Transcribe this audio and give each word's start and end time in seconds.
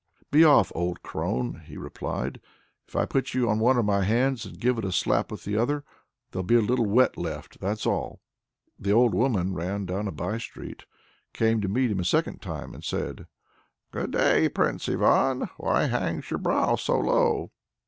"Be 0.31 0.43
off, 0.43 0.71
old 0.73 1.03
crone," 1.03 1.61
he 1.63 1.77
replied. 1.77 2.41
"If 2.87 2.95
I 2.95 3.05
put 3.05 3.35
you 3.35 3.47
on 3.47 3.59
one 3.59 3.77
of 3.77 3.85
my 3.85 4.01
hands, 4.03 4.47
and 4.47 4.59
give 4.59 4.79
it 4.79 4.83
a 4.83 4.91
slap 4.91 5.29
with 5.29 5.43
the 5.43 5.55
other, 5.55 5.83
there'll 6.31 6.41
be 6.43 6.55
a 6.55 6.59
little 6.59 6.87
wet 6.87 7.17
left, 7.17 7.59
that's 7.59 7.85
all." 7.85 8.19
The 8.79 8.89
old 8.91 9.13
woman 9.13 9.53
ran 9.53 9.85
down 9.85 10.07
a 10.07 10.11
by 10.11 10.39
street, 10.39 10.85
came 11.33 11.61
to 11.61 11.67
meet 11.67 11.91
him 11.91 11.99
a 11.99 12.03
second 12.03 12.41
time, 12.41 12.73
and 12.73 12.83
said: 12.83 13.27
"Good 13.91 14.09
day, 14.09 14.49
Prince 14.49 14.89
Ivan! 14.89 15.41
why 15.57 15.83
hangs 15.83 16.31
your 16.31 16.39
brow 16.39 16.77
so 16.77 16.99
low?" 16.99 17.51